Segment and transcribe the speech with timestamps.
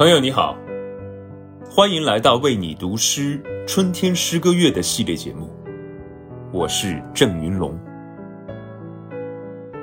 [0.00, 0.56] 朋友你好，
[1.70, 5.54] 欢迎来到为你读诗春天诗歌月的系列节目，
[6.50, 7.78] 我是郑云龙。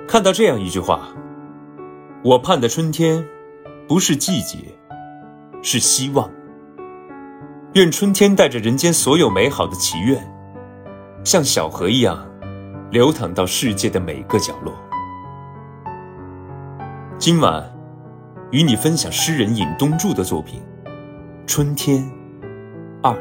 [0.08, 1.10] 看到这样一句话，
[2.24, 3.24] 我盼的春天
[3.88, 4.58] 不是季节，
[5.62, 6.28] 是希望。
[7.76, 10.20] 愿春天带着人间所有美好的祈愿，
[11.24, 12.28] 像小河一样
[12.90, 14.74] 流淌到世界的每个角落。
[17.20, 17.77] 今晚。
[18.52, 20.62] 与你分享诗人尹东柱的作品
[21.46, 22.02] 《春天
[23.04, 23.12] 二》。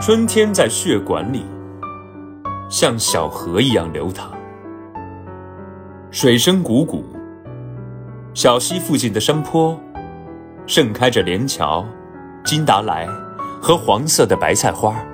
[0.00, 1.44] 春天在血管里，
[2.68, 4.32] 像小河一样流淌，
[6.10, 7.04] 水声汩汩。
[8.34, 9.78] 小溪附近的山坡，
[10.66, 11.84] 盛开着连翘、
[12.44, 13.06] 金达莱
[13.62, 15.09] 和黄色的白菜花儿。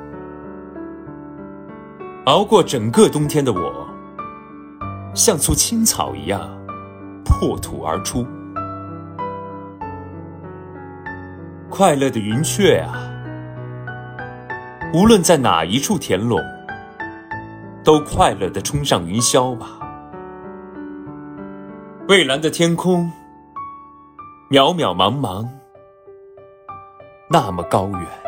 [2.27, 3.86] 熬过整个冬天的我，
[5.14, 6.41] 像簇青草一样
[7.24, 8.27] 破土而出。
[11.70, 13.08] 快乐的云雀啊，
[14.92, 16.41] 无论在哪一处田垄，
[17.84, 19.78] 都快乐的冲上云霄吧。
[22.08, 23.08] 蔚蓝的天空，
[24.50, 25.46] 渺渺茫茫，
[27.30, 28.25] 那么高远。